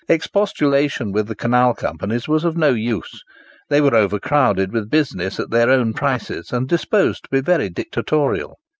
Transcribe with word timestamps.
Expostulation 0.09 1.11
with 1.11 1.27
the 1.27 1.35
Canal 1.35 1.75
Companies 1.75 2.27
was 2.27 2.43
of 2.43 2.57
no 2.57 2.69
use. 2.71 3.23
They 3.69 3.81
were 3.81 3.93
overcrowded 3.93 4.71
with 4.71 4.89
business 4.89 5.39
at 5.39 5.51
their 5.51 5.69
own 5.69 5.93
prices, 5.93 6.51
and 6.51 6.67
disposed 6.67 7.25
to 7.25 7.29
be 7.29 7.41
very 7.41 7.69
dictatorial. 7.69 8.57